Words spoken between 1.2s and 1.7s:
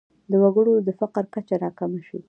کچه